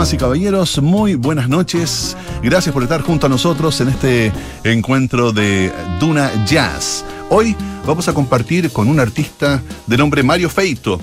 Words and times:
Y 0.00 0.16
caballeros, 0.16 0.80
muy 0.80 1.14
buenas 1.14 1.50
noches. 1.50 2.16
Gracias 2.42 2.72
por 2.72 2.82
estar 2.82 3.02
junto 3.02 3.26
a 3.26 3.28
nosotros 3.28 3.78
en 3.82 3.90
este 3.90 4.32
encuentro 4.64 5.30
de 5.30 5.70
Duna 6.00 6.46
Jazz. 6.46 7.04
Hoy 7.28 7.54
vamos 7.86 8.08
a 8.08 8.14
compartir 8.14 8.70
con 8.70 8.88
un 8.88 8.98
artista 8.98 9.62
de 9.86 9.98
nombre 9.98 10.22
Mario 10.22 10.48
Feito. 10.48 10.98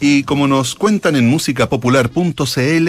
Y 0.00 0.24
como 0.24 0.48
nos 0.48 0.74
cuentan 0.74 1.14
en 1.14 1.28
musicapopular.cl, 1.28 2.88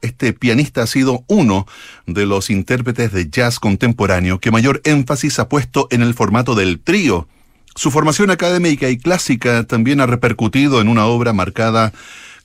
este 0.00 0.32
pianista 0.32 0.82
ha 0.82 0.86
sido 0.86 1.24
uno 1.26 1.66
de 2.06 2.24
los 2.24 2.48
intérpretes 2.48 3.12
de 3.12 3.28
jazz 3.28 3.60
contemporáneo 3.60 4.40
que 4.40 4.50
mayor 4.50 4.80
énfasis 4.84 5.38
ha 5.38 5.48
puesto 5.50 5.88
en 5.90 6.00
el 6.00 6.14
formato 6.14 6.54
del 6.54 6.80
trío. 6.80 7.28
Su 7.74 7.90
formación 7.90 8.30
académica 8.30 8.88
y 8.88 8.96
clásica 8.96 9.64
también 9.64 10.00
ha 10.00 10.06
repercutido 10.06 10.80
en 10.80 10.88
una 10.88 11.04
obra 11.04 11.34
marcada 11.34 11.92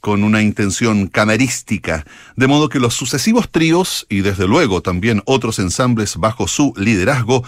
con 0.07 0.23
una 0.23 0.41
intención 0.41 1.07
camerística, 1.07 2.05
de 2.37 2.47
modo 2.47 2.69
que 2.69 2.79
los 2.79 2.93
sucesivos 2.93 3.51
tríos, 3.51 4.05
y 4.07 4.21
desde 4.21 4.47
luego 4.47 4.81
también 4.81 5.21
otros 5.25 5.59
ensambles 5.59 6.15
bajo 6.15 6.47
su 6.47 6.73
liderazgo, 6.77 7.43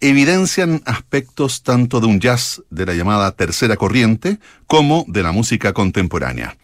evidencian 0.00 0.82
aspectos 0.86 1.62
tanto 1.62 2.00
de 2.00 2.08
un 2.08 2.18
jazz 2.18 2.64
de 2.68 2.84
la 2.84 2.94
llamada 2.94 3.30
tercera 3.30 3.76
corriente 3.76 4.40
como 4.66 5.04
de 5.06 5.22
la 5.22 5.30
música 5.30 5.72
contemporánea. 5.72 6.56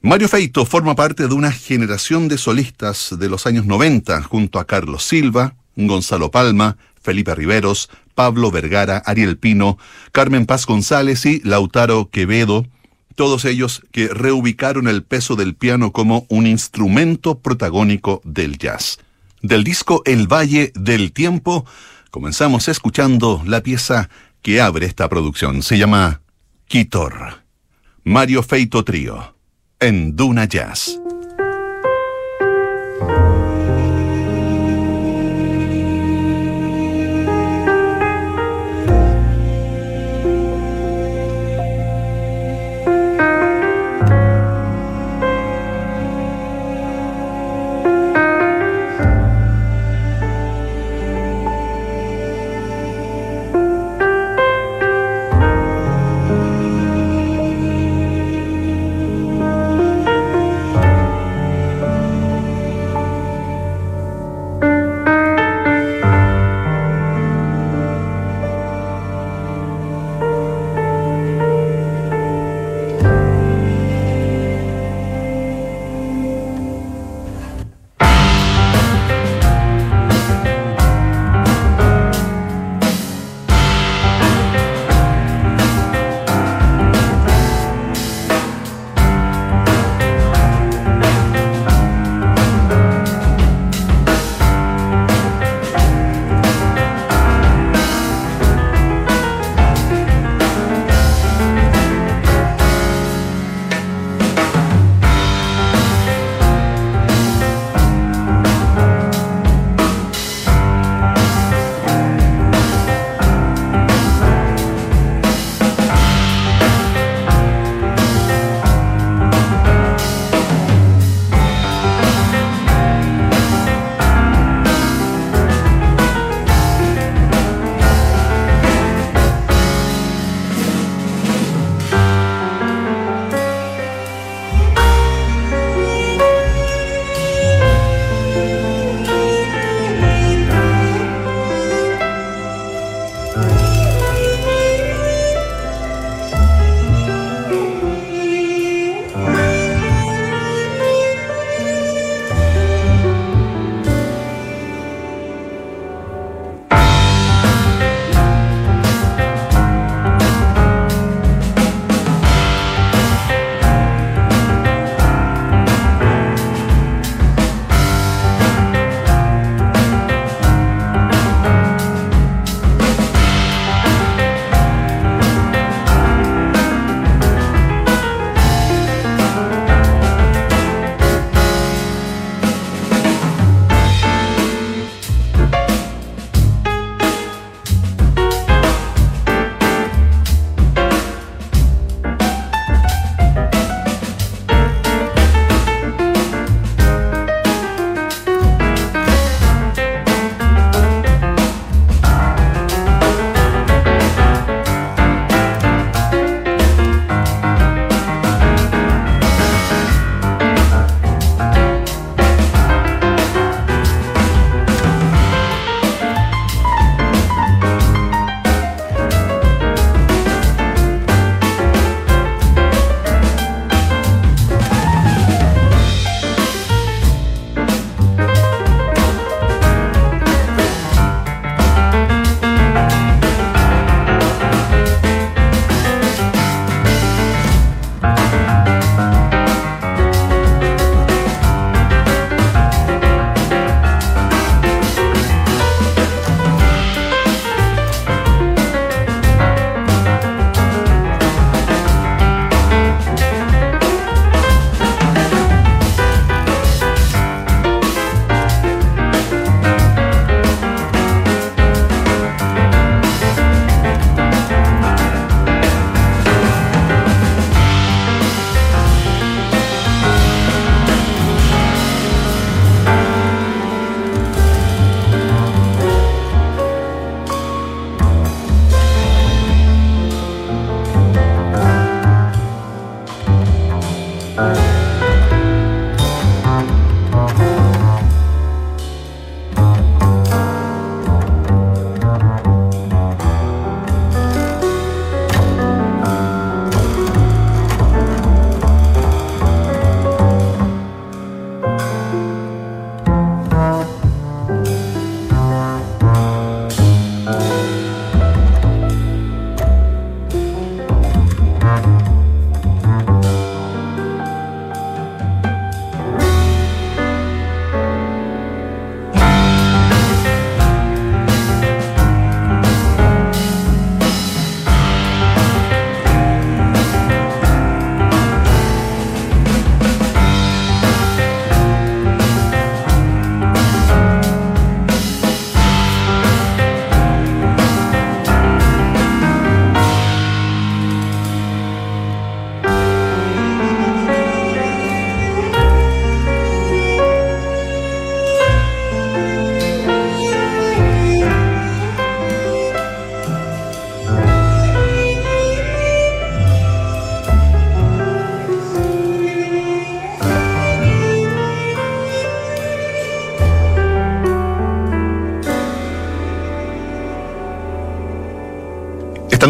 Mario 0.00 0.30
Feito 0.30 0.64
forma 0.64 0.96
parte 0.96 1.28
de 1.28 1.34
una 1.34 1.52
generación 1.52 2.26
de 2.26 2.38
solistas 2.38 3.14
de 3.18 3.28
los 3.28 3.46
años 3.46 3.66
90 3.66 4.22
junto 4.22 4.58
a 4.58 4.66
Carlos 4.66 5.04
Silva, 5.04 5.54
Gonzalo 5.76 6.30
Palma, 6.30 6.78
Felipe 7.02 7.34
Riveros, 7.34 7.90
Pablo 8.14 8.50
Vergara, 8.50 9.02
Ariel 9.04 9.36
Pino, 9.36 9.76
Carmen 10.12 10.46
Paz 10.46 10.64
González 10.64 11.26
y 11.26 11.42
Lautaro 11.44 12.08
Quevedo, 12.08 12.64
todos 13.20 13.44
ellos 13.44 13.82
que 13.92 14.08
reubicaron 14.08 14.88
el 14.88 15.02
peso 15.02 15.36
del 15.36 15.54
piano 15.54 15.92
como 15.92 16.24
un 16.30 16.46
instrumento 16.46 17.38
protagónico 17.38 18.22
del 18.24 18.56
jazz. 18.56 18.98
Del 19.42 19.62
disco 19.62 20.00
El 20.06 20.26
Valle 20.26 20.72
del 20.74 21.12
Tiempo, 21.12 21.66
comenzamos 22.10 22.68
escuchando 22.68 23.42
la 23.44 23.62
pieza 23.62 24.08
que 24.40 24.62
abre 24.62 24.86
esta 24.86 25.06
producción. 25.10 25.62
Se 25.62 25.76
llama 25.76 26.22
Quitor. 26.66 27.44
Mario 28.04 28.42
Feito 28.42 28.84
Trío, 28.84 29.36
en 29.80 30.16
Duna 30.16 30.46
Jazz. 30.46 30.99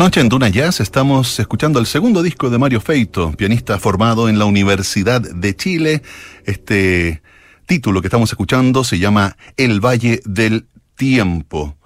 Noche 0.00 0.22
en 0.22 0.30
Duna 0.30 0.48
Jazz 0.48 0.80
estamos 0.80 1.38
escuchando 1.40 1.78
el 1.78 1.84
segundo 1.84 2.22
disco 2.22 2.48
de 2.48 2.56
Mario 2.56 2.80
Feito, 2.80 3.32
pianista 3.32 3.78
formado 3.78 4.30
en 4.30 4.38
la 4.38 4.46
Universidad 4.46 5.20
de 5.20 5.54
Chile. 5.54 6.00
Este 6.46 7.20
título 7.66 8.00
que 8.00 8.06
estamos 8.06 8.30
escuchando 8.30 8.82
se 8.82 8.98
llama 8.98 9.36
El 9.58 9.84
Valle 9.84 10.22
del 10.24 10.68
Tiempo. 10.96 11.76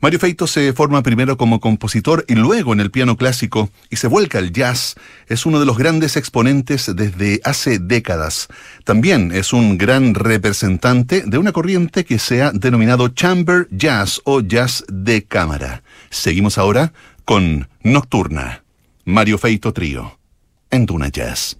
Mario 0.00 0.18
Feito 0.18 0.48
se 0.48 0.72
forma 0.72 1.04
primero 1.04 1.36
como 1.36 1.60
compositor 1.60 2.24
y 2.26 2.34
luego 2.34 2.72
en 2.72 2.80
el 2.80 2.90
piano 2.90 3.16
clásico 3.16 3.70
y 3.88 3.94
se 3.94 4.08
vuelca 4.08 4.38
al 4.38 4.50
jazz. 4.50 4.96
Es 5.28 5.46
uno 5.46 5.60
de 5.60 5.66
los 5.66 5.78
grandes 5.78 6.16
exponentes 6.16 6.90
desde 6.96 7.40
hace 7.44 7.78
décadas. 7.78 8.48
También 8.82 9.30
es 9.30 9.52
un 9.52 9.78
gran 9.78 10.16
representante 10.16 11.22
de 11.24 11.38
una 11.38 11.52
corriente 11.52 12.04
que 12.04 12.18
se 12.18 12.42
ha 12.42 12.50
denominado 12.50 13.10
chamber 13.10 13.68
jazz 13.70 14.20
o 14.24 14.40
jazz 14.40 14.84
de 14.88 15.22
cámara. 15.22 15.84
Seguimos 16.10 16.58
ahora 16.58 16.92
con 17.24 17.68
Nocturna, 17.82 18.64
Mario 19.04 19.38
Feito 19.38 19.72
Trío, 19.72 20.18
en 20.70 20.86
Duna 20.86 21.08
Jazz. 21.08 21.56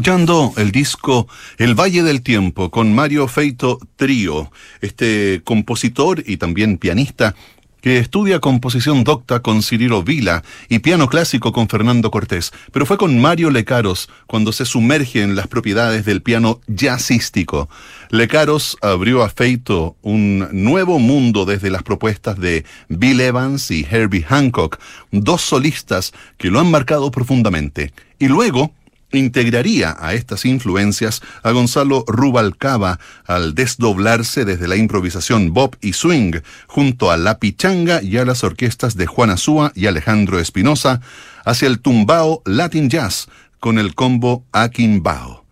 Escuchando 0.00 0.54
el 0.56 0.72
disco 0.72 1.28
El 1.58 1.78
Valle 1.78 2.02
del 2.02 2.22
Tiempo 2.22 2.70
con 2.70 2.94
Mario 2.94 3.28
Feito 3.28 3.78
Trío, 3.96 4.50
este 4.80 5.42
compositor 5.44 6.24
y 6.26 6.38
también 6.38 6.78
pianista 6.78 7.34
que 7.82 7.98
estudia 7.98 8.40
composición 8.40 9.04
docta 9.04 9.40
con 9.40 9.62
Cirilo 9.62 10.02
Vila 10.02 10.42
y 10.70 10.78
piano 10.78 11.06
clásico 11.06 11.52
con 11.52 11.68
Fernando 11.68 12.10
Cortés, 12.10 12.50
pero 12.72 12.86
fue 12.86 12.96
con 12.96 13.20
Mario 13.20 13.50
Lecaros 13.50 14.08
cuando 14.26 14.52
se 14.52 14.64
sumerge 14.64 15.20
en 15.20 15.36
las 15.36 15.48
propiedades 15.48 16.06
del 16.06 16.22
piano 16.22 16.62
jazzístico. 16.66 17.68
Lecaros 18.08 18.78
abrió 18.80 19.22
a 19.22 19.28
Feito 19.28 19.96
un 20.00 20.48
nuevo 20.52 20.98
mundo 20.98 21.44
desde 21.44 21.68
las 21.68 21.82
propuestas 21.82 22.38
de 22.38 22.64
Bill 22.88 23.20
Evans 23.20 23.70
y 23.70 23.86
Herbie 23.90 24.24
Hancock, 24.24 24.78
dos 25.10 25.42
solistas 25.42 26.14
que 26.38 26.48
lo 26.48 26.58
han 26.58 26.70
marcado 26.70 27.10
profundamente. 27.10 27.92
Y 28.18 28.28
luego 28.28 28.72
integraría 29.18 29.96
a 29.98 30.14
estas 30.14 30.44
influencias 30.44 31.22
a 31.42 31.50
Gonzalo 31.50 32.04
Rubalcaba 32.06 32.98
al 33.26 33.54
desdoblarse 33.54 34.44
desde 34.44 34.68
la 34.68 34.76
improvisación 34.76 35.52
bop 35.52 35.74
y 35.80 35.92
swing 35.92 36.40
junto 36.66 37.10
a 37.10 37.16
la 37.16 37.38
pichanga 37.38 38.02
y 38.02 38.16
a 38.16 38.24
las 38.24 38.44
orquestas 38.44 38.96
de 38.96 39.06
Juan 39.06 39.30
Azúa 39.30 39.72
y 39.74 39.86
Alejandro 39.86 40.38
Espinosa 40.38 41.00
hacia 41.44 41.68
el 41.68 41.80
tumbao 41.80 42.42
Latin 42.44 42.88
Jazz 42.88 43.28
con 43.58 43.78
el 43.78 43.94
combo 43.94 44.44
Akinbao. 44.52 45.44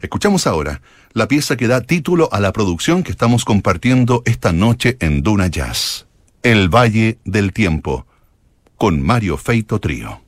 Escuchamos 0.00 0.46
ahora 0.46 0.80
la 1.12 1.28
pieza 1.28 1.56
que 1.56 1.66
da 1.66 1.80
título 1.80 2.28
a 2.32 2.40
la 2.40 2.52
producción 2.52 3.02
que 3.02 3.10
estamos 3.10 3.44
compartiendo 3.44 4.22
esta 4.24 4.52
noche 4.52 4.96
en 5.00 5.22
Duna 5.22 5.48
Jazz. 5.48 6.06
El 6.42 6.68
Valle 6.68 7.18
del 7.24 7.52
Tiempo, 7.52 8.06
con 8.76 9.02
Mario 9.02 9.36
Feito 9.36 9.78
Trío. 9.80 10.22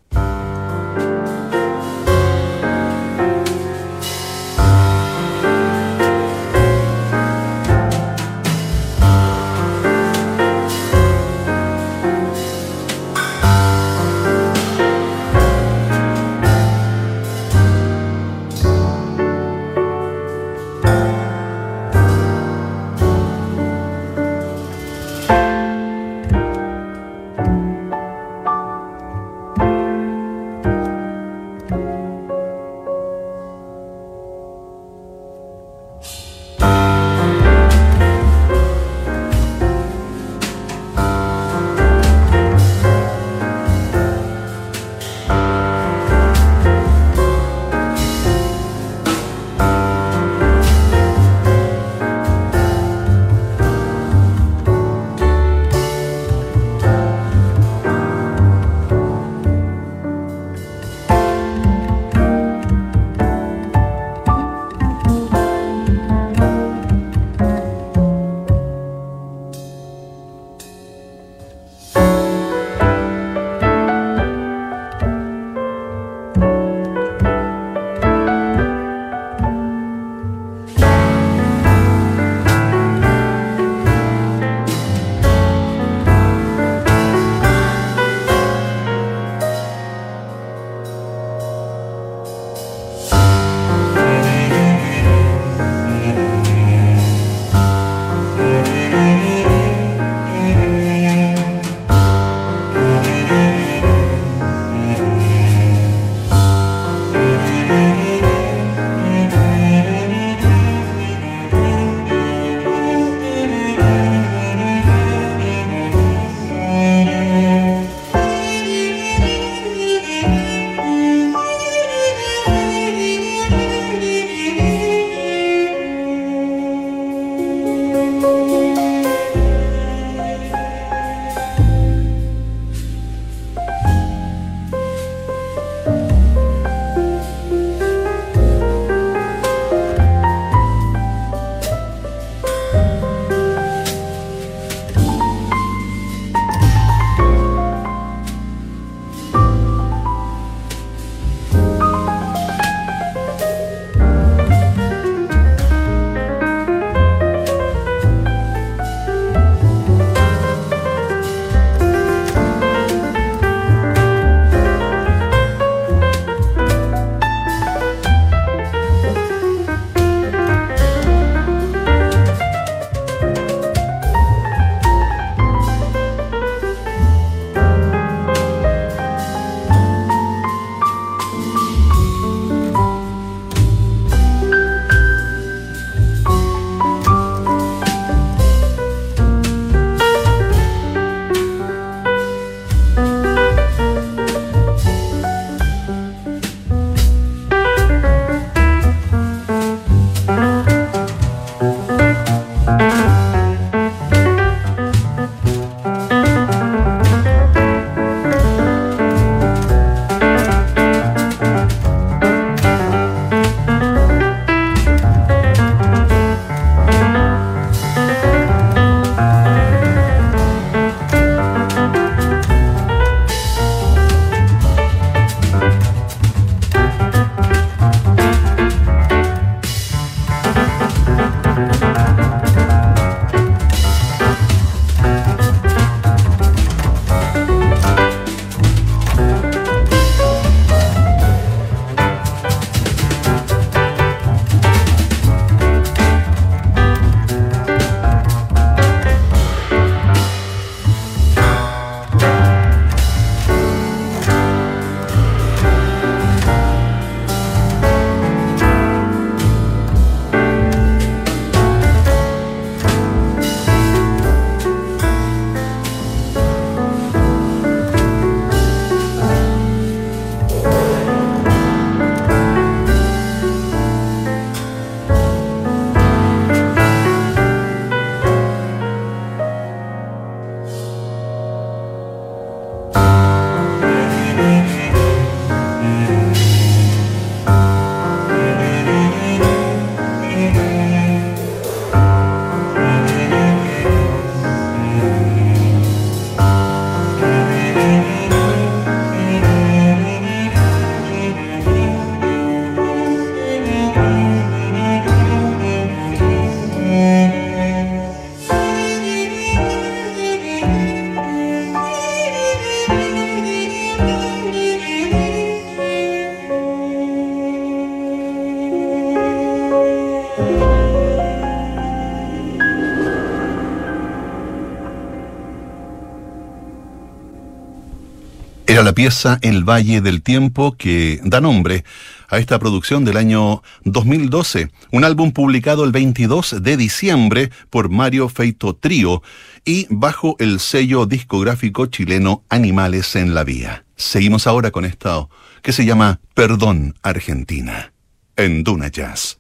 La 328.82 328.94
pieza 328.94 329.38
El 329.42 329.62
Valle 329.62 330.00
del 330.00 330.22
Tiempo 330.22 330.76
que 330.76 331.20
da 331.22 331.40
nombre 331.40 331.84
a 332.28 332.38
esta 332.38 332.58
producción 332.58 333.04
del 333.04 333.16
año 333.16 333.62
2012, 333.84 334.72
un 334.90 335.04
álbum 335.04 335.30
publicado 335.30 335.84
el 335.84 335.92
22 335.92 336.62
de 336.62 336.76
diciembre 336.76 337.50
por 337.70 337.90
Mario 337.90 338.28
Feito 338.28 338.74
Trío 338.74 339.22
y 339.64 339.86
bajo 339.88 340.34
el 340.40 340.58
sello 340.58 341.06
discográfico 341.06 341.86
chileno 341.86 342.42
Animales 342.48 343.14
en 343.14 343.34
la 343.34 343.44
Vía. 343.44 343.84
Seguimos 343.94 344.48
ahora 344.48 344.72
con 344.72 344.84
esto 344.84 345.30
que 345.62 345.72
se 345.72 345.84
llama 345.84 346.18
Perdón 346.34 346.96
Argentina 347.02 347.92
en 348.36 348.64
Duna 348.64 348.88
Jazz. 348.88 349.38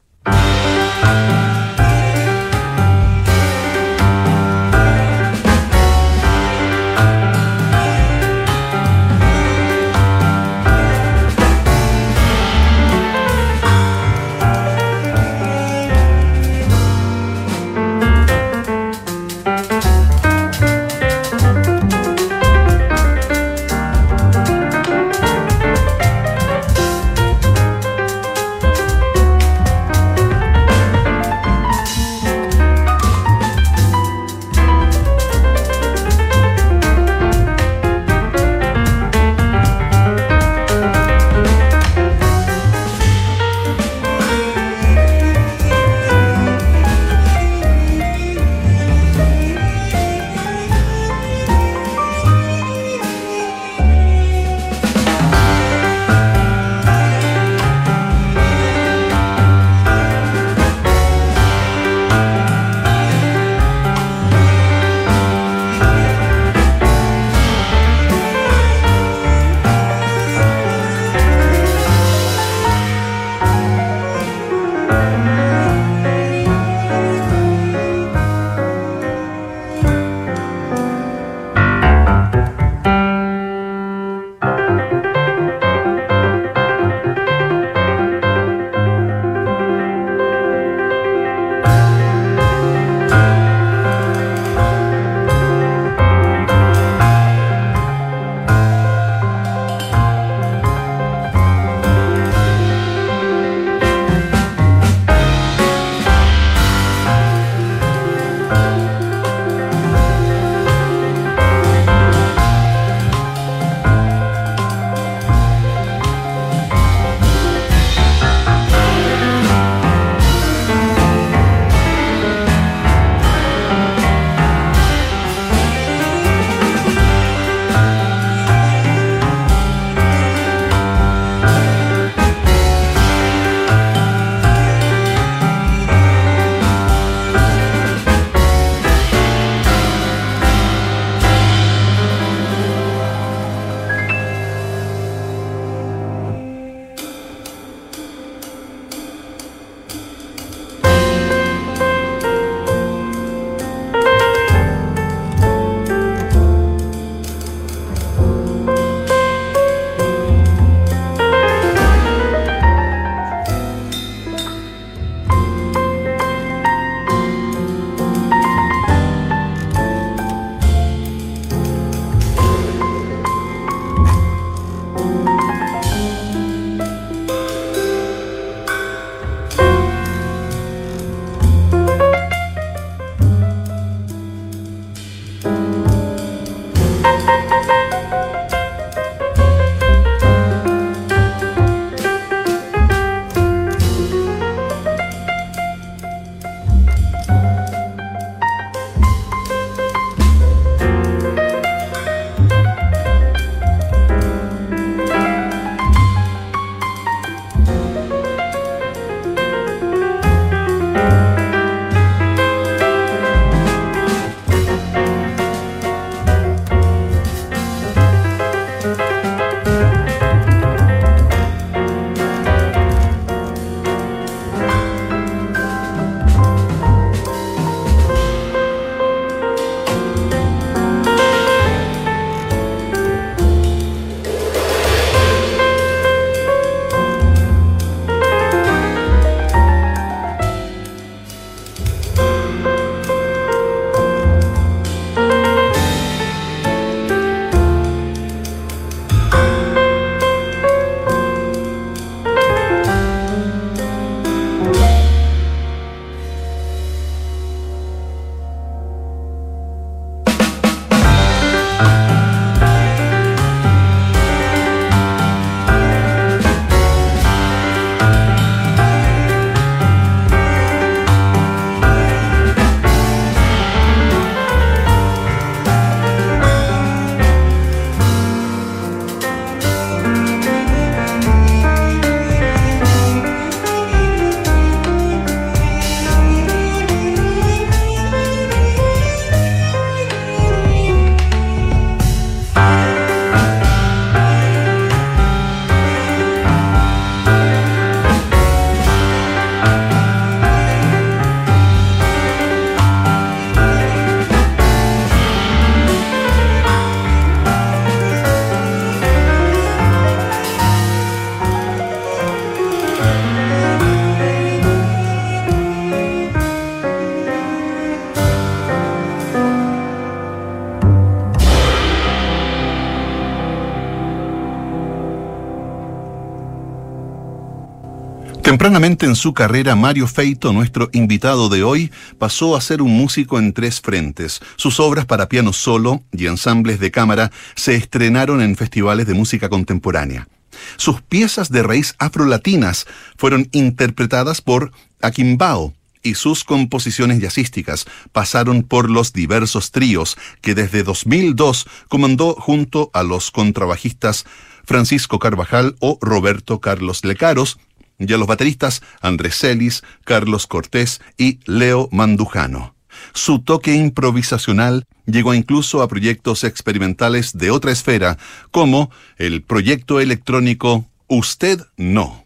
Tempranamente 328.52 329.06
en 329.06 329.16
su 329.16 329.32
carrera, 329.32 329.76
Mario 329.76 330.06
Feito, 330.06 330.52
nuestro 330.52 330.90
invitado 330.92 331.48
de 331.48 331.62
hoy, 331.62 331.90
pasó 332.18 332.54
a 332.54 332.60
ser 332.60 332.82
un 332.82 332.94
músico 332.94 333.38
en 333.38 333.54
tres 333.54 333.80
frentes. 333.80 334.42
Sus 334.56 334.78
obras 334.78 335.06
para 335.06 335.30
piano 335.30 335.54
solo 335.54 336.02
y 336.12 336.26
ensambles 336.26 336.78
de 336.78 336.90
cámara 336.90 337.32
se 337.56 337.76
estrenaron 337.76 338.42
en 338.42 338.54
festivales 338.54 339.06
de 339.06 339.14
música 339.14 339.48
contemporánea. 339.48 340.28
Sus 340.76 341.00
piezas 341.00 341.50
de 341.50 341.62
raíz 341.62 341.94
afrolatinas 341.98 342.86
fueron 343.16 343.48
interpretadas 343.52 344.42
por 344.42 344.70
Aquimbao, 345.00 345.72
y 346.02 346.14
sus 346.14 346.44
composiciones 346.44 347.20
jazzísticas 347.20 347.86
pasaron 348.12 348.64
por 348.64 348.90
los 348.90 349.14
diversos 349.14 349.70
tríos 349.70 350.18
que 350.42 350.54
desde 350.54 350.82
2002 350.82 351.66
comandó 351.88 352.34
junto 352.34 352.90
a 352.92 353.02
los 353.02 353.30
contrabajistas 353.30 354.26
Francisco 354.64 355.18
Carvajal 355.18 355.76
o 355.80 355.98
Roberto 356.00 356.60
Carlos 356.60 357.04
Lecaros, 357.04 357.58
y 357.98 358.12
a 358.12 358.16
los 358.16 358.26
bateristas 358.26 358.82
Andrés 359.00 359.36
Celis, 359.38 359.82
Carlos 360.04 360.46
Cortés 360.46 361.00
y 361.16 361.40
Leo 361.46 361.88
Mandujano. 361.92 362.74
Su 363.14 363.40
toque 363.40 363.74
improvisacional 363.74 364.84
llegó 365.06 365.34
incluso 365.34 365.82
a 365.82 365.88
proyectos 365.88 366.44
experimentales 366.44 367.36
de 367.36 367.50
otra 367.50 367.72
esfera, 367.72 368.18
como 368.50 368.90
el 369.16 369.42
proyecto 369.42 370.00
electrónico 370.00 370.86
Usted 371.08 371.60
No. 371.76 372.24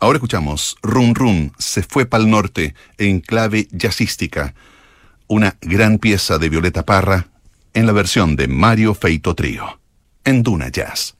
Ahora 0.00 0.16
escuchamos 0.16 0.76
Run 0.82 1.14
Run 1.14 1.52
se 1.58 1.82
fue 1.82 2.06
pa'l 2.06 2.30
norte 2.30 2.74
en 2.98 3.20
clave 3.20 3.68
jazzística, 3.72 4.54
una 5.26 5.56
gran 5.60 5.98
pieza 5.98 6.38
de 6.38 6.48
Violeta 6.48 6.84
Parra 6.84 7.28
en 7.74 7.86
la 7.86 7.92
versión 7.92 8.36
de 8.36 8.48
Mario 8.48 8.94
Feito 8.94 9.34
Trío, 9.34 9.80
en 10.24 10.42
Duna 10.42 10.68
Jazz. 10.68 11.17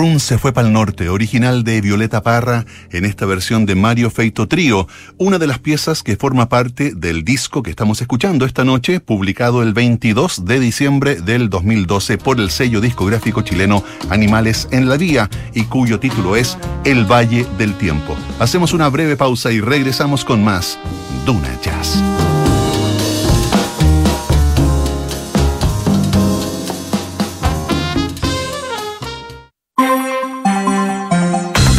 Se 0.00 0.38
fue 0.38 0.54
para 0.54 0.66
el 0.66 0.72
norte, 0.72 1.10
original 1.10 1.62
de 1.62 1.82
Violeta 1.82 2.22
Parra, 2.22 2.64
en 2.90 3.04
esta 3.04 3.26
versión 3.26 3.66
de 3.66 3.74
Mario 3.74 4.08
Feito 4.10 4.48
Trío, 4.48 4.88
una 5.18 5.38
de 5.38 5.46
las 5.46 5.58
piezas 5.58 6.02
que 6.02 6.16
forma 6.16 6.48
parte 6.48 6.94
del 6.94 7.22
disco 7.22 7.62
que 7.62 7.68
estamos 7.68 8.00
escuchando 8.00 8.46
esta 8.46 8.64
noche, 8.64 9.00
publicado 9.00 9.62
el 9.62 9.74
22 9.74 10.46
de 10.46 10.58
diciembre 10.58 11.16
del 11.16 11.50
2012 11.50 12.16
por 12.16 12.40
el 12.40 12.50
sello 12.50 12.80
discográfico 12.80 13.42
chileno 13.42 13.84
Animales 14.08 14.68
en 14.70 14.88
la 14.88 14.96
Vía 14.96 15.28
y 15.52 15.64
cuyo 15.64 16.00
título 16.00 16.34
es 16.34 16.56
El 16.84 17.04
Valle 17.04 17.46
del 17.58 17.74
Tiempo. 17.74 18.16
Hacemos 18.38 18.72
una 18.72 18.88
breve 18.88 19.18
pausa 19.18 19.52
y 19.52 19.60
regresamos 19.60 20.24
con 20.24 20.42
más 20.42 20.78
Duna 21.26 21.60
Jazz. 21.62 22.02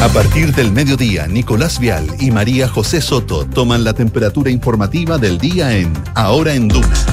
A 0.01 0.09
partir 0.09 0.51
del 0.55 0.71
mediodía, 0.71 1.27
Nicolás 1.27 1.79
Vial 1.79 2.07
y 2.19 2.31
María 2.31 2.67
José 2.67 3.01
Soto 3.01 3.45
toman 3.45 3.83
la 3.83 3.93
temperatura 3.93 4.49
informativa 4.49 5.19
del 5.19 5.37
día 5.37 5.77
en 5.77 5.93
Ahora 6.15 6.55
en 6.55 6.67
Duna. 6.67 7.05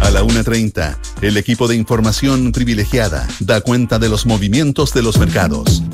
A 0.00 0.10
la 0.10 0.24
1.30, 0.24 0.96
el 1.22 1.36
equipo 1.36 1.68
de 1.68 1.76
información 1.76 2.50
privilegiada 2.50 3.28
da 3.38 3.60
cuenta 3.60 4.00
de 4.00 4.08
los 4.08 4.26
movimientos 4.26 4.92
de 4.92 5.02
los 5.02 5.18
mercados. 5.18 5.84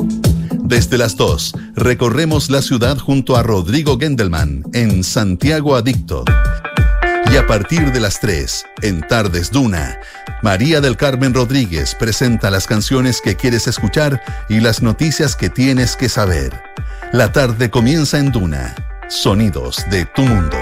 Desde 0.65 0.97
las 0.97 1.19
2, 1.19 1.53
recorremos 1.75 2.49
la 2.49 2.63
ciudad 2.63 2.97
junto 2.97 3.37
a 3.37 3.43
Rodrigo 3.43 3.99
Gendelman 3.99 4.65
en 4.73 5.05
Santiago 5.05 5.77
Adicto. 5.77 6.25
Y 7.31 7.37
a 7.37 7.47
partir 7.47 7.93
de 7.93 8.01
las 8.01 8.21
3, 8.21 8.65
en 8.81 9.07
Tardes 9.07 9.51
Duna, 9.51 9.99
María 10.43 10.81
del 10.81 10.97
Carmen 10.97 11.35
Rodríguez 11.35 11.95
presenta 11.95 12.51
las 12.51 12.67
canciones 12.67 13.21
que 13.21 13.37
quieres 13.37 13.67
escuchar 13.67 14.23
y 14.49 14.61
las 14.61 14.83
noticias 14.83 15.35
que 15.35 15.49
tienes 15.49 15.97
que 15.97 16.09
saber. 16.09 16.53
La 17.13 17.33
tarde 17.33 17.71
comienza 17.71 18.19
en 18.19 18.33
Duna. 18.33 18.75
Sonidos 19.09 19.85
de 19.91 20.05
tu 20.05 20.23
mundo. 20.23 20.57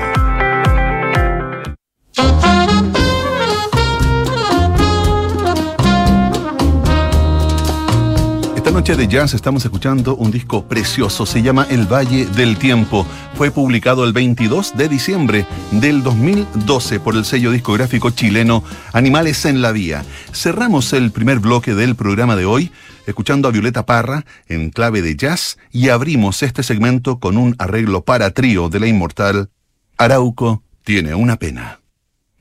Noche 8.75 8.97
de 8.97 9.07
jazz 9.07 9.35
estamos 9.35 9.65
escuchando 9.65 10.17
un 10.17 10.33
disco 10.33 10.67
precioso, 10.67 11.27
se 11.27 11.43
llama 11.43 11.65
El 11.71 11.87
Valle 11.87 12.27
del 12.27 12.59
Tiempo. 12.59 13.07
Fue 13.35 13.53
publicado 13.53 14.03
el 14.03 14.13
22 14.13 14.77
de 14.77 14.89
diciembre 14.89 15.47
del 15.71 16.03
2012 16.03 16.99
por 16.99 17.15
el 17.15 17.25
sello 17.25 17.53
discográfico 17.53 18.11
chileno 18.11 18.65
Animales 18.93 19.45
en 19.45 19.63
la 19.63 19.71
Vía. 19.71 20.05
Cerramos 20.33 20.93
el 20.93 21.13
primer 21.13 21.39
bloque 21.39 21.73
del 21.73 21.95
programa 21.95 22.35
de 22.35 22.47
hoy 22.47 22.73
escuchando 23.07 23.47
a 23.47 23.53
Violeta 23.53 23.87
Parra 23.87 24.27
en 24.49 24.71
clave 24.71 25.03
de 25.03 25.15
jazz 25.15 25.57
y 25.71 25.91
abrimos 25.91 26.43
este 26.43 26.65
segmento 26.65 27.21
con 27.21 27.37
un 27.37 27.55
arreglo 27.61 28.05
para 28.05 28.33
trío 28.33 28.71
de 28.71 28.81
la 28.81 28.89
inmortal 28.89 29.51
Arauco 29.99 30.65
tiene 30.83 31.15
una 31.15 31.37
pena. 31.37 31.79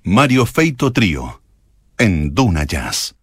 Mario 0.02 0.48
Feito 0.48 0.92
Trío 0.92 1.44
en 2.00 2.34
Duna 2.34 2.64
Jazz. 2.64 3.14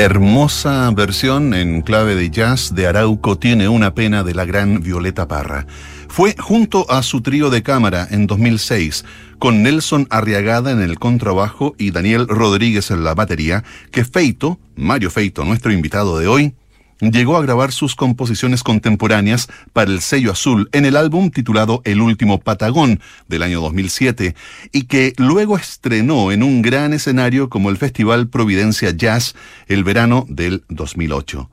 Hermosa 0.00 0.90
versión 0.92 1.52
en 1.52 1.82
clave 1.82 2.14
de 2.14 2.30
jazz 2.30 2.74
de 2.74 2.86
Arauco 2.86 3.36
tiene 3.36 3.68
una 3.68 3.94
pena 3.94 4.24
de 4.24 4.32
la 4.32 4.46
gran 4.46 4.82
Violeta 4.82 5.28
Parra. 5.28 5.66
Fue 6.08 6.34
junto 6.38 6.90
a 6.90 7.02
su 7.02 7.20
trío 7.20 7.50
de 7.50 7.62
cámara 7.62 8.08
en 8.10 8.26
2006, 8.26 9.04
con 9.38 9.62
Nelson 9.62 10.06
Arriagada 10.08 10.70
en 10.70 10.80
el 10.80 10.98
contrabajo 10.98 11.74
y 11.76 11.90
Daniel 11.90 12.26
Rodríguez 12.28 12.90
en 12.90 13.04
la 13.04 13.14
batería, 13.14 13.62
que 13.90 14.06
Feito, 14.06 14.58
Mario 14.74 15.10
Feito, 15.10 15.44
nuestro 15.44 15.70
invitado 15.70 16.18
de 16.18 16.28
hoy, 16.28 16.54
llegó 17.00 17.36
a 17.36 17.42
grabar 17.42 17.72
sus 17.72 17.96
composiciones 17.96 18.62
contemporáneas 18.62 19.48
para 19.72 19.90
el 19.90 20.00
sello 20.00 20.32
azul 20.32 20.68
en 20.72 20.84
el 20.84 20.96
álbum 20.96 21.30
titulado 21.30 21.80
El 21.84 22.00
último 22.00 22.40
Patagón 22.40 23.00
del 23.28 23.42
año 23.42 23.60
2007 23.60 24.34
y 24.72 24.82
que 24.82 25.14
luego 25.16 25.56
estrenó 25.56 26.32
en 26.32 26.42
un 26.42 26.62
gran 26.62 26.92
escenario 26.92 27.48
como 27.48 27.70
el 27.70 27.76
Festival 27.76 28.28
Providencia 28.28 28.90
Jazz 28.90 29.34
el 29.66 29.84
verano 29.84 30.26
del 30.28 30.64
2008. 30.68 31.50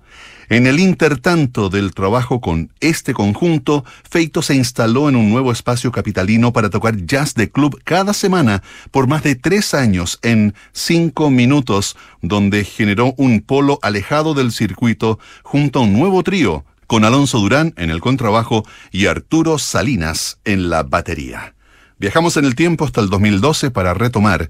En 0.49 0.65
el 0.65 0.79
intertanto 0.79 1.69
del 1.69 1.93
trabajo 1.93 2.39
con 2.39 2.71
este 2.79 3.13
conjunto, 3.13 3.83
Feito 4.09 4.41
se 4.41 4.55
instaló 4.55 5.09
en 5.09 5.17
un 5.17 5.29
nuevo 5.29 5.51
espacio 5.51 5.91
capitalino 5.91 6.53
para 6.53 6.69
tocar 6.69 6.95
jazz 7.05 7.33
de 7.33 7.51
club 7.51 7.81
cada 7.83 8.13
semana 8.13 8.63
por 8.91 9.07
más 9.07 9.23
de 9.23 9.35
tres 9.35 9.73
años 9.73 10.19
en 10.21 10.55
cinco 10.71 11.29
minutos, 11.29 11.97
donde 12.21 12.63
generó 12.63 13.13
un 13.17 13.41
polo 13.41 13.77
alejado 13.81 14.33
del 14.33 14.53
circuito 14.53 15.19
junto 15.43 15.79
a 15.79 15.81
un 15.81 15.91
nuevo 15.91 16.23
trío, 16.23 16.63
con 16.87 17.03
Alonso 17.03 17.39
Durán 17.39 17.73
en 17.75 17.89
el 17.89 17.99
contrabajo 17.99 18.63
y 18.89 19.07
Arturo 19.07 19.59
Salinas 19.59 20.39
en 20.45 20.69
la 20.69 20.83
batería. 20.83 21.55
Viajamos 21.99 22.37
en 22.37 22.45
el 22.45 22.55
tiempo 22.55 22.85
hasta 22.85 23.01
el 23.01 23.09
2012 23.09 23.69
para 23.71 23.93
retomar 23.93 24.49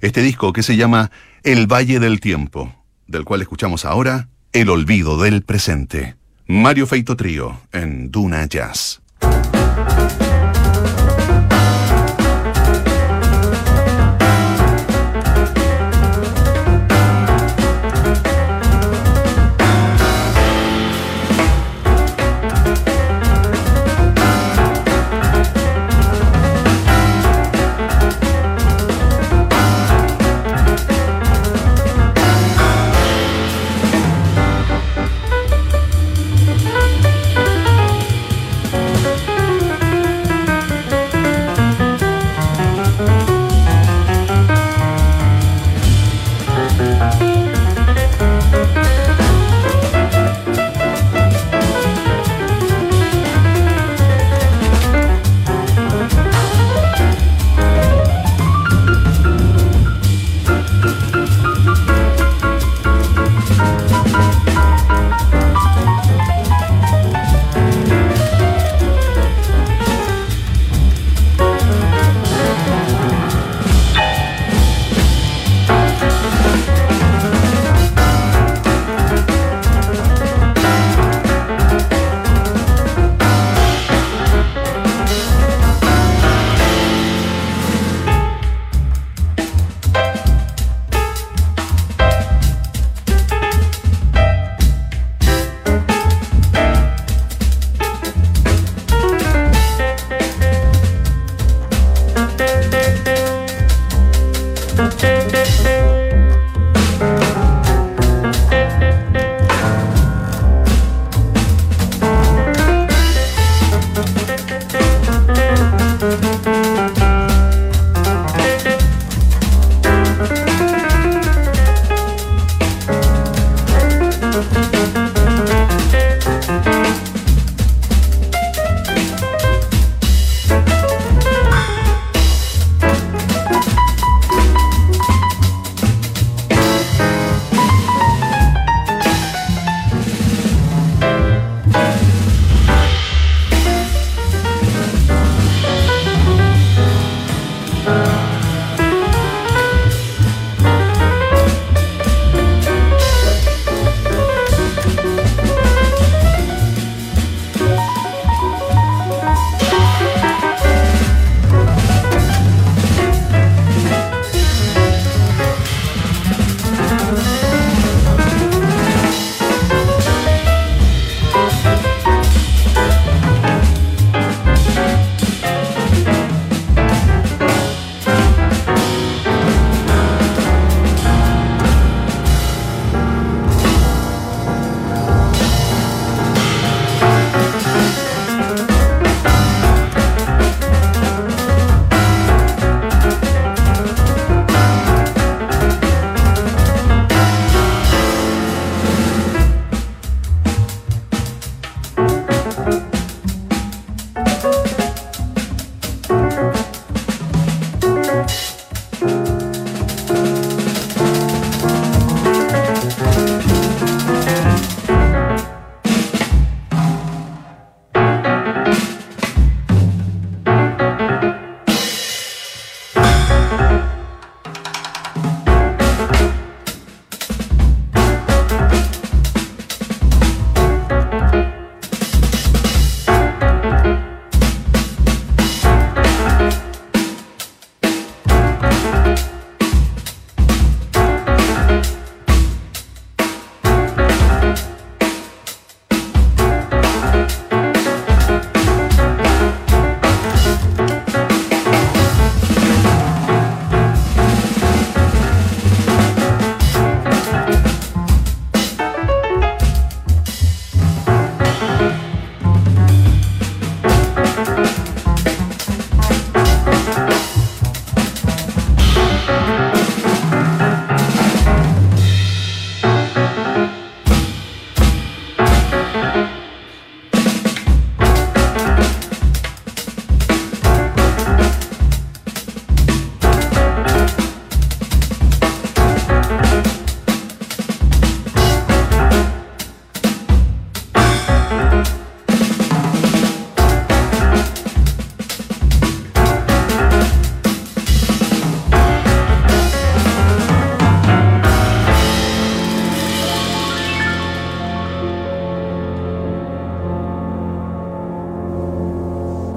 este 0.00 0.22
disco 0.22 0.54
que 0.54 0.62
se 0.62 0.78
llama 0.78 1.10
El 1.42 1.66
Valle 1.70 2.00
del 2.00 2.20
Tiempo, 2.20 2.74
del 3.06 3.26
cual 3.26 3.42
escuchamos 3.42 3.84
ahora 3.84 4.30
el 4.60 4.70
olvido 4.70 5.18
del 5.18 5.42
presente. 5.42 6.16
Mario 6.46 6.86
Feito 6.86 7.14
Trío 7.14 7.60
en 7.72 8.10
Duna 8.10 8.46
Jazz. 8.46 9.02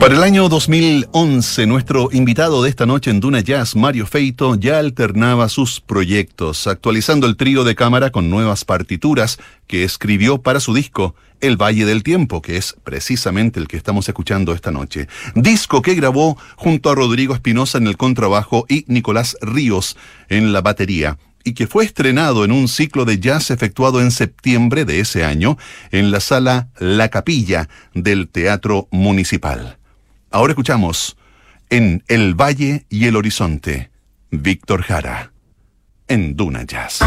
Para 0.09 0.17
el 0.17 0.23
año 0.23 0.49
2011, 0.49 1.67
nuestro 1.67 2.09
invitado 2.11 2.63
de 2.63 2.69
esta 2.71 2.87
noche 2.87 3.11
en 3.11 3.19
Duna 3.19 3.41
Jazz, 3.41 3.75
Mario 3.75 4.07
Feito, 4.07 4.55
ya 4.55 4.79
alternaba 4.79 5.49
sus 5.49 5.81
proyectos, 5.81 6.65
actualizando 6.65 7.27
el 7.27 7.37
trío 7.37 7.63
de 7.63 7.75
cámara 7.75 8.09
con 8.09 8.27
nuevas 8.27 8.65
partituras 8.65 9.37
que 9.67 9.83
escribió 9.83 10.41
para 10.41 10.61
su 10.61 10.73
disco 10.73 11.13
El 11.41 11.61
Valle 11.61 11.85
del 11.85 12.01
Tiempo, 12.01 12.41
que 12.41 12.57
es 12.57 12.75
precisamente 12.83 13.59
el 13.59 13.67
que 13.67 13.77
estamos 13.77 14.09
escuchando 14.09 14.51
esta 14.51 14.71
noche. 14.71 15.07
Disco 15.35 15.83
que 15.83 15.93
grabó 15.93 16.39
junto 16.55 16.89
a 16.89 16.95
Rodrigo 16.95 17.35
Espinosa 17.35 17.77
en 17.77 17.85
el 17.85 17.95
contrabajo 17.95 18.65
y 18.67 18.85
Nicolás 18.87 19.37
Ríos 19.41 19.95
en 20.27 20.53
la 20.53 20.61
batería 20.61 21.19
y 21.43 21.53
que 21.53 21.67
fue 21.67 21.85
estrenado 21.85 22.43
en 22.45 22.51
un 22.51 22.67
ciclo 22.67 23.05
de 23.05 23.19
jazz 23.19 23.51
efectuado 23.51 24.01
en 24.01 24.09
septiembre 24.09 24.85
de 24.85 25.01
ese 25.01 25.23
año 25.23 25.59
en 25.91 26.09
la 26.09 26.19
sala 26.19 26.69
La 26.79 27.09
Capilla 27.09 27.69
del 27.93 28.27
Teatro 28.27 28.87
Municipal. 28.89 29.78
Ahora 30.31 30.51
escuchamos 30.51 31.17
en 31.69 32.03
El 32.07 32.35
Valle 32.35 32.85
y 32.89 33.05
el 33.05 33.15
Horizonte, 33.15 33.89
Víctor 34.29 34.83
Jara, 34.83 35.31
en 36.07 36.35
Duna 36.35 36.63
Jazz. 36.63 36.99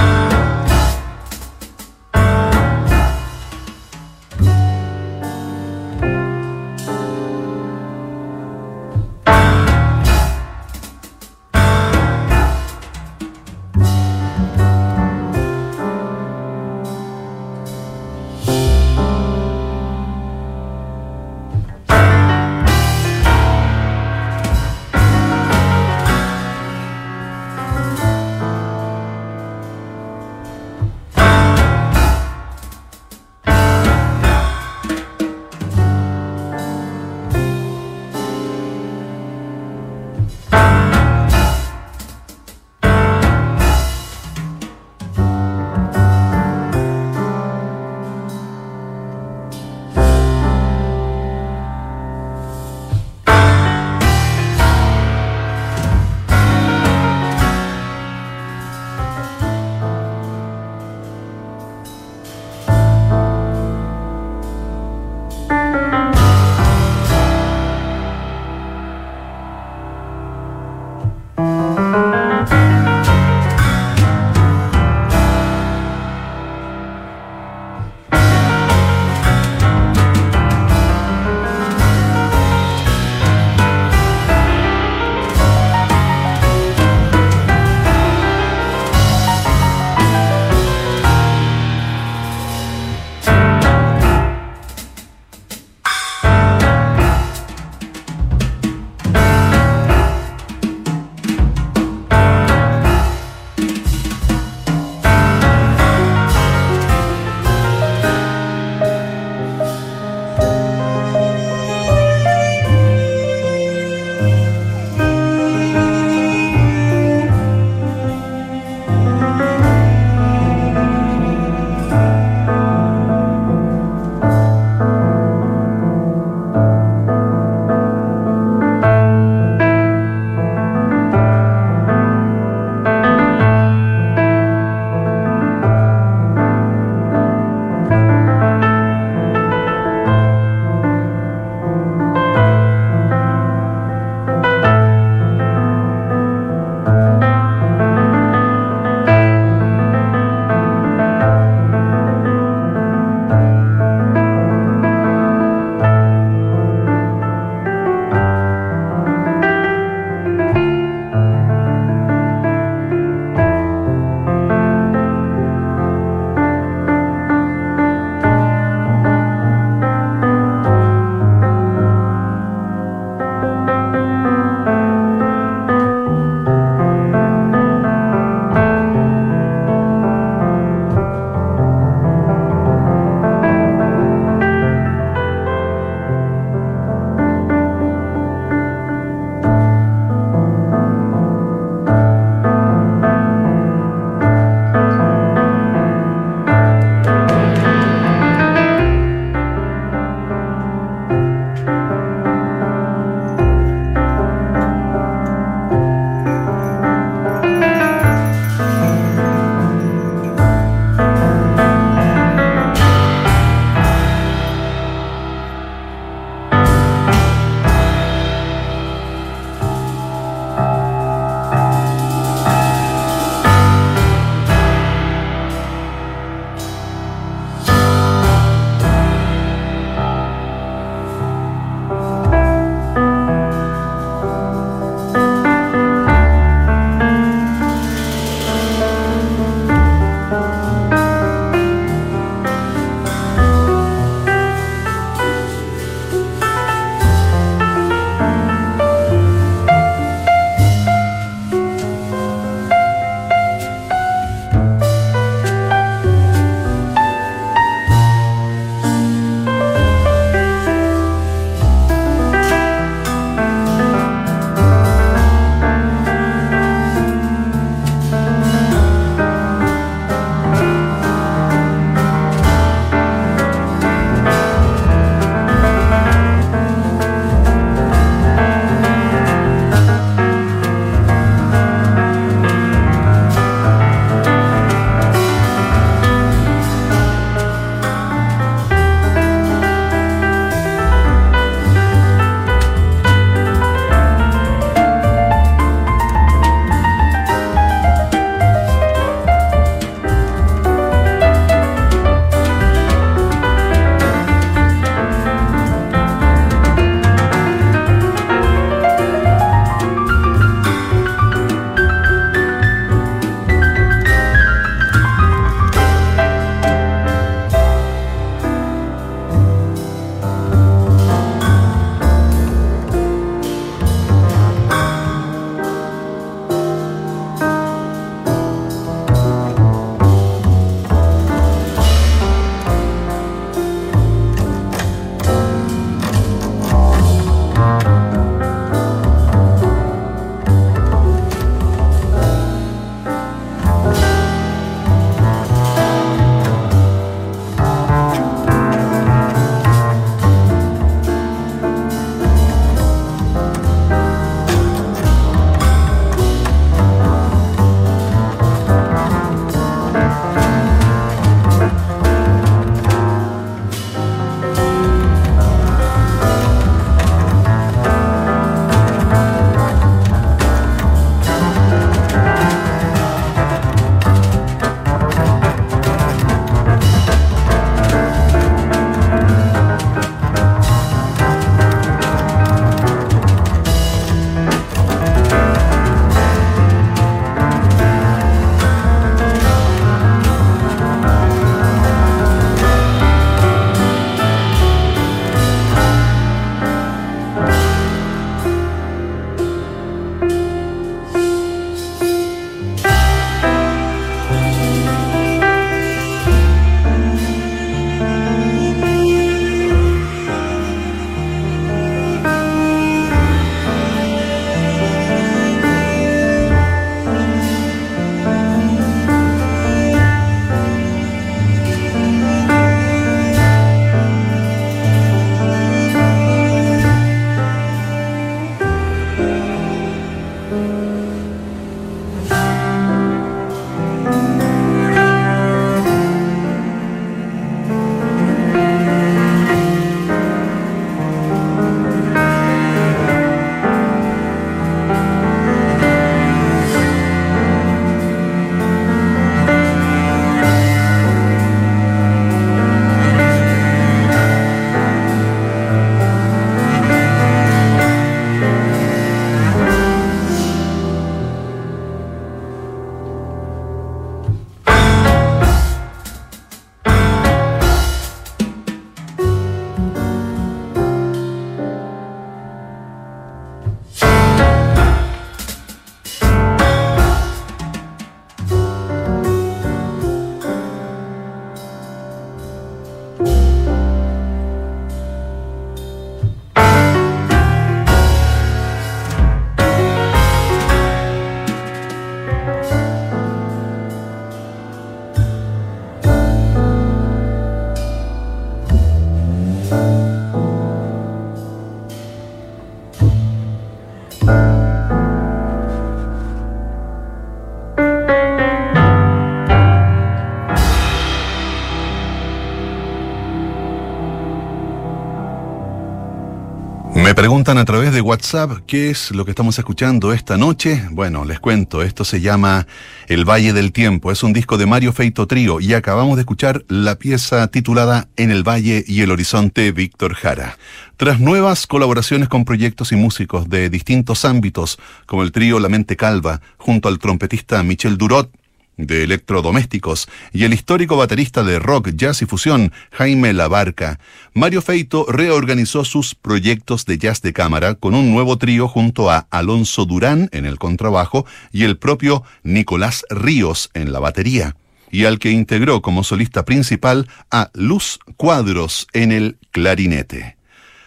Preguntan 517.23 517.57
a 517.57 517.65
través 517.65 517.95
de 517.95 518.01
WhatsApp 518.01 518.51
qué 518.67 518.91
es 518.91 519.13
lo 519.13 519.25
que 519.25 519.31
estamos 519.31 519.57
escuchando 519.57 520.13
esta 520.13 520.37
noche. 520.37 520.89
Bueno, 520.91 521.25
les 521.25 521.39
cuento, 521.39 521.81
esto 521.81 522.05
se 522.05 522.21
llama 522.21 522.67
El 523.07 523.25
Valle 523.25 523.53
del 523.53 523.71
Tiempo, 523.71 524.11
es 524.11 524.25
un 524.25 524.33
disco 524.33 524.59
de 524.59 524.67
Mario 524.67 524.93
Feito 524.93 525.29
Trío 525.29 525.61
y 525.61 525.73
acabamos 525.73 526.17
de 526.17 526.23
escuchar 526.23 526.65
la 526.67 526.97
pieza 526.97 527.47
titulada 527.47 528.09
En 528.17 528.33
el 528.33 528.43
Valle 528.43 528.83
y 528.89 529.03
el 529.03 529.13
Horizonte 529.13 529.71
Víctor 529.71 530.15
Jara. 530.15 530.59
Tras 530.97 531.21
nuevas 531.21 531.69
colaboraciones 531.69 532.29
con 532.29 532.45
proyectos 532.45 532.91
y 532.91 532.97
músicos 532.97 533.49
de 533.49 533.71
distintos 533.71 534.25
ámbitos, 534.25 534.81
como 535.07 535.23
el 535.23 535.31
trío 535.31 535.61
La 535.61 535.69
Mente 535.69 535.95
Calva, 535.95 536.41
junto 536.57 536.89
al 536.89 536.99
trompetista 536.99 537.63
Michel 537.63 537.99
Durot, 537.99 538.33
de 538.77 539.05
electrodomésticos 539.05 540.09
y 540.33 540.45
el 540.45 540.55
histórico 540.55 540.97
baterista 540.97 541.43
de 541.43 541.59
rock, 541.59 541.91
jazz 541.95 542.23
y 542.23 542.27
fusión, 542.27 542.73
Jaime 542.93 543.33
Labarca, 543.33 543.99
Mario 544.35 544.63
Feito 544.63 545.07
reorganizó 545.09 545.85
sus 545.85 546.15
proyectos 546.15 546.87
de 546.87 546.99
jazz 546.99 547.23
de 547.23 547.33
cámara 547.33 547.75
con 547.75 547.95
un 547.95 548.11
nuevo 548.11 548.39
trío 548.39 548.69
junto 548.69 549.11
a 549.11 549.27
Alonso 549.31 549.85
Durán 549.85 550.29
en 550.33 550.47
el 550.47 550.59
contrabajo 550.59 551.27
y 551.53 551.65
el 551.65 551.79
propio 551.79 552.23
Nicolás 552.43 553.05
Ríos 553.11 553.71
en 553.75 553.93
la 553.93 554.01
batería, 554.01 554.57
y 554.91 555.05
al 555.05 555.19
que 555.19 555.31
integró 555.31 555.83
como 555.83 556.05
solista 556.05 556.45
principal 556.45 557.09
a 557.31 557.51
Luz 557.55 557.99
Cuadros 558.17 558.87
en 558.93 559.13
el 559.13 559.39
clarinete. 559.51 560.37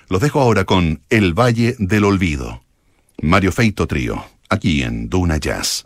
Los 0.09 0.21
dejo 0.21 0.39
ahora 0.39 0.65
con 0.65 1.01
El 1.09 1.33
Valle 1.33 1.75
del 1.79 2.03
Olvido. 2.03 2.63
Mario 3.21 3.51
Feito 3.51 3.87
Trío, 3.87 4.23
aquí 4.49 4.83
en 4.83 5.09
Duna 5.09 5.37
Jazz. 5.37 5.85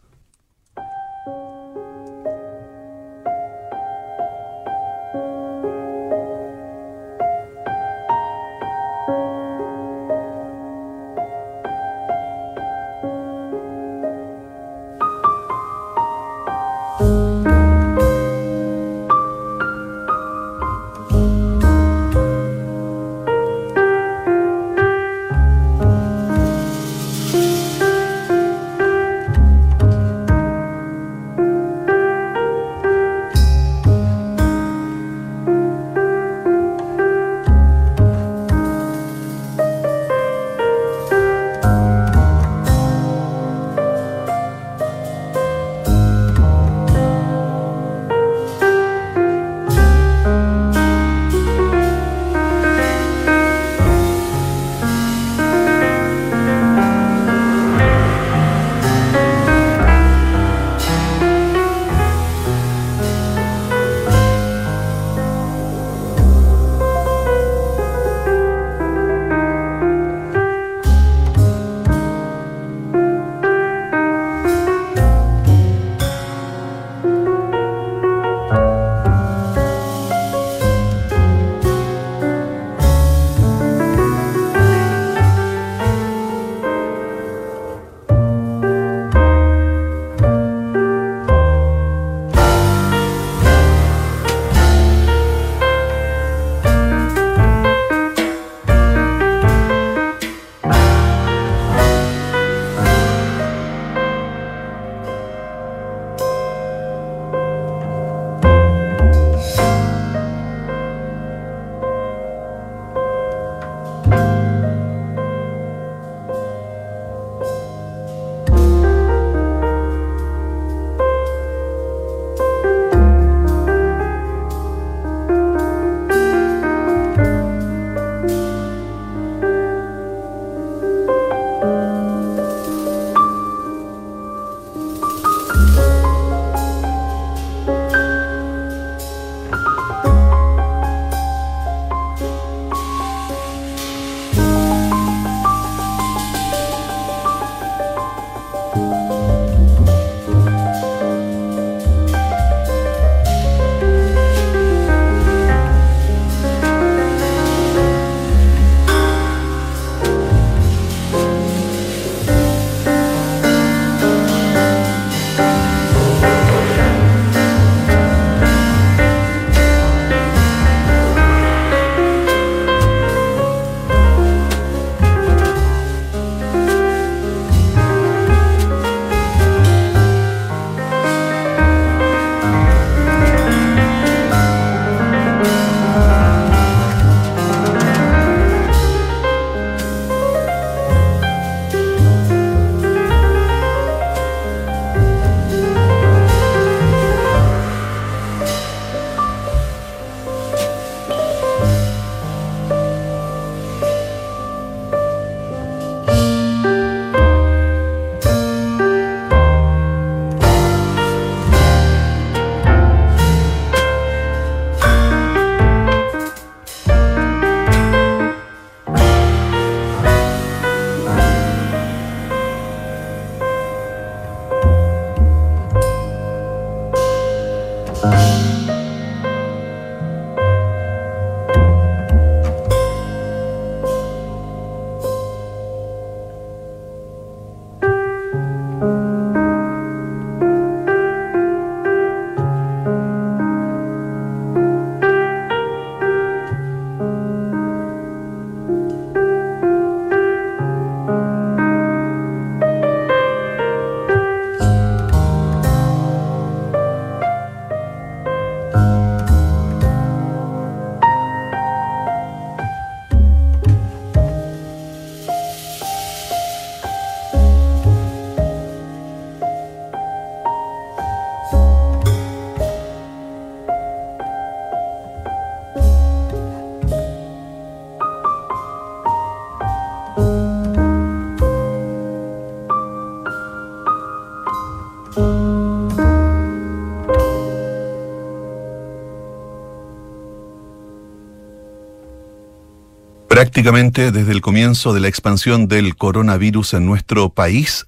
Prácticamente 293.39 294.11
desde 294.11 294.33
el 294.33 294.41
comienzo 294.41 294.91
de 294.91 294.99
la 294.99 295.07
expansión 295.07 295.69
del 295.69 295.95
coronavirus 295.95 296.73
en 296.73 296.85
nuestro 296.85 297.29
país, 297.29 297.85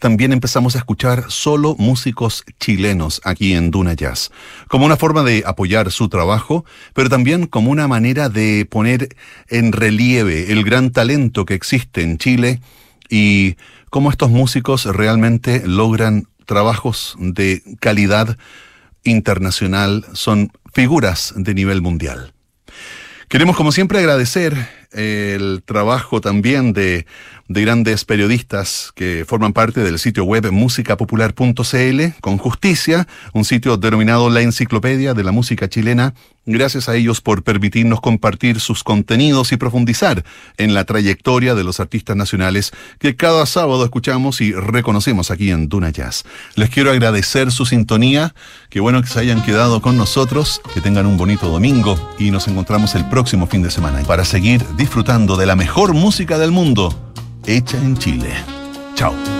también 0.00 0.32
empezamos 0.32 0.74
a 0.74 0.78
escuchar 0.78 1.26
solo 1.28 1.76
músicos 1.78 2.42
chilenos 2.58 3.20
aquí 3.22 3.54
en 3.54 3.70
Duna 3.70 3.94
Jazz, 3.94 4.32
como 4.66 4.86
una 4.86 4.96
forma 4.96 5.22
de 5.22 5.44
apoyar 5.46 5.92
su 5.92 6.08
trabajo, 6.08 6.64
pero 6.92 7.08
también 7.08 7.46
como 7.46 7.70
una 7.70 7.86
manera 7.86 8.28
de 8.28 8.66
poner 8.68 9.14
en 9.48 9.70
relieve 9.70 10.50
el 10.50 10.64
gran 10.64 10.90
talento 10.90 11.44
que 11.44 11.54
existe 11.54 12.02
en 12.02 12.18
Chile 12.18 12.60
y 13.08 13.54
cómo 13.90 14.10
estos 14.10 14.30
músicos 14.30 14.86
realmente 14.86 15.62
logran 15.64 16.26
trabajos 16.46 17.14
de 17.20 17.62
calidad 17.78 18.36
internacional, 19.04 20.04
son 20.14 20.50
figuras 20.74 21.32
de 21.36 21.54
nivel 21.54 21.80
mundial. 21.80 22.32
Queremos, 23.28 23.56
como 23.56 23.70
siempre, 23.70 24.00
agradecer 24.00 24.79
el 24.92 25.62
trabajo 25.64 26.20
también 26.20 26.72
de, 26.72 27.06
de, 27.48 27.62
grandes 27.62 28.04
periodistas 28.04 28.92
que 28.94 29.24
forman 29.26 29.52
parte 29.52 29.80
del 29.80 29.98
sitio 29.98 30.24
web 30.24 30.50
musicapopular.cl 30.50 32.20
con 32.20 32.38
justicia, 32.38 33.06
un 33.32 33.44
sitio 33.44 33.76
denominado 33.76 34.30
la 34.30 34.42
enciclopedia 34.42 35.14
de 35.14 35.24
la 35.24 35.32
música 35.32 35.68
chilena. 35.68 36.14
Gracias 36.46 36.88
a 36.88 36.96
ellos 36.96 37.20
por 37.20 37.44
permitirnos 37.44 38.00
compartir 38.00 38.60
sus 38.60 38.82
contenidos 38.82 39.52
y 39.52 39.56
profundizar 39.56 40.24
en 40.56 40.74
la 40.74 40.84
trayectoria 40.84 41.54
de 41.54 41.62
los 41.62 41.78
artistas 41.78 42.16
nacionales 42.16 42.72
que 42.98 43.14
cada 43.14 43.44
sábado 43.46 43.84
escuchamos 43.84 44.40
y 44.40 44.52
reconocemos 44.52 45.30
aquí 45.30 45.50
en 45.50 45.68
Duna 45.68 45.90
Jazz. 45.90 46.24
Les 46.56 46.70
quiero 46.70 46.90
agradecer 46.90 47.52
su 47.52 47.66
sintonía, 47.66 48.34
qué 48.70 48.80
bueno 48.80 49.02
que 49.02 49.08
se 49.08 49.20
hayan 49.20 49.44
quedado 49.44 49.80
con 49.82 49.96
nosotros, 49.96 50.60
que 50.74 50.80
tengan 50.80 51.06
un 51.06 51.18
bonito 51.18 51.48
domingo 51.48 51.96
y 52.18 52.30
nos 52.30 52.48
encontramos 52.48 52.94
el 52.94 53.08
próximo 53.08 53.46
fin 53.46 53.62
de 53.62 53.70
semana 53.70 54.00
para 54.04 54.24
seguir 54.24 54.64
disfrutando 54.80 55.36
de 55.36 55.44
la 55.44 55.56
mejor 55.56 55.92
música 55.92 56.38
del 56.38 56.52
mundo, 56.52 56.88
hecha 57.44 57.76
en 57.76 57.98
Chile. 57.98 58.32
Chao. 58.94 59.39